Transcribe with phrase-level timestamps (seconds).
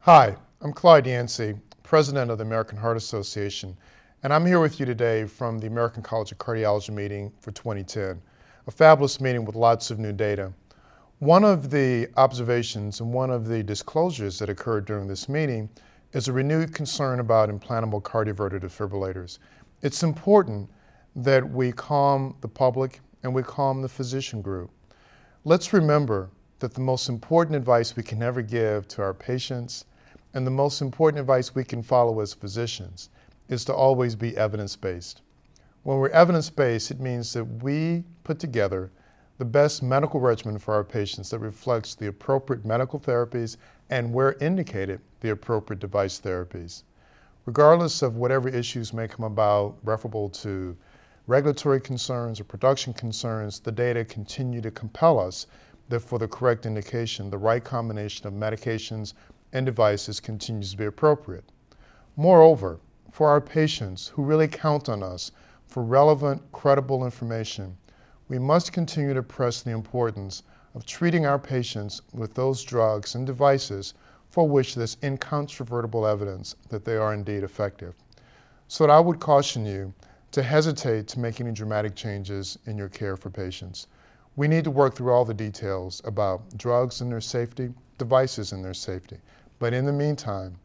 [0.00, 3.76] Hi, I'm Clyde Yancy, President of the American Heart Association,
[4.22, 8.22] and I'm here with you today from the American College of Cardiology meeting for 2010,
[8.68, 10.52] a fabulous meeting with lots of new data.
[11.18, 15.68] One of the observations and one of the disclosures that occurred during this meeting
[16.12, 19.38] is a renewed concern about implantable cardioverter defibrillators.
[19.82, 20.70] It's important
[21.16, 24.70] that we calm the public and we calm the physician group.
[25.48, 29.84] Let's remember that the most important advice we can ever give to our patients
[30.34, 33.10] and the most important advice we can follow as physicians
[33.48, 35.22] is to always be evidence-based.
[35.84, 38.90] When we're evidence-based, it means that we put together
[39.38, 43.56] the best medical regimen for our patients that reflects the appropriate medical therapies
[43.88, 46.82] and where indicated, the appropriate device therapies.
[47.44, 50.76] Regardless of whatever issues may come about referable to
[51.26, 55.46] regulatory concerns or production concerns, the data continue to compel us
[55.88, 59.14] that for the correct indication, the right combination of medications
[59.52, 61.44] and devices continues to be appropriate.
[62.16, 62.78] Moreover,
[63.10, 65.32] for our patients who really count on us
[65.66, 67.76] for relevant, credible information,
[68.28, 70.42] we must continue to press the importance
[70.74, 73.94] of treating our patients with those drugs and devices
[74.30, 77.94] for which there's incontrovertible evidence that they are indeed effective.
[78.68, 79.94] So I would caution you
[80.36, 83.86] to hesitate to make any dramatic changes in your care for patients.
[84.36, 88.62] We need to work through all the details about drugs and their safety, devices and
[88.62, 89.16] their safety.
[89.58, 90.58] But in the meantime,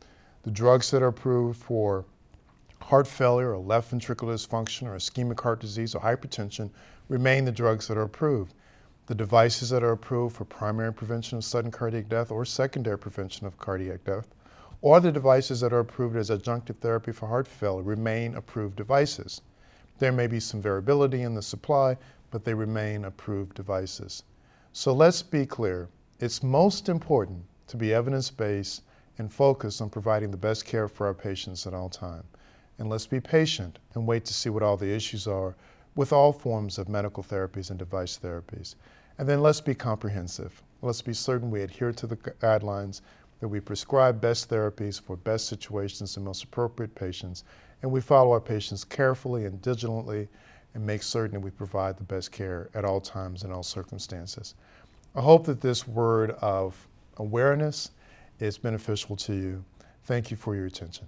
[0.43, 2.03] the drugs that are approved for
[2.81, 6.69] heart failure or left ventricular dysfunction or ischemic heart disease or hypertension
[7.07, 8.53] remain the drugs that are approved.
[9.05, 13.47] The devices that are approved for primary prevention of sudden cardiac death or secondary prevention
[13.47, 14.27] of cardiac death,
[14.81, 19.39] or the devices that are approved as adjunctive therapy for heart failure remain approved devices.
[20.01, 21.95] There may be some variability in the supply,
[22.31, 24.23] but they remain approved devices.
[24.73, 25.89] So let's be clear.
[26.19, 28.81] It's most important to be evidence-based
[29.19, 32.23] and focus on providing the best care for our patients at all time.
[32.79, 35.55] And let's be patient and wait to see what all the issues are
[35.93, 38.73] with all forms of medical therapies and device therapies.
[39.19, 40.63] And then let's be comprehensive.
[40.81, 43.01] Let's be certain we adhere to the guidelines,
[43.41, 47.43] that we prescribe best therapies for best situations and most appropriate patients,
[47.81, 50.29] and we follow our patients carefully and diligently
[50.73, 54.55] and make certain that we provide the best care at all times in all circumstances.
[55.15, 56.87] I hope that this word of
[57.17, 57.91] awareness
[58.39, 59.65] is beneficial to you.
[60.05, 61.07] Thank you for your attention.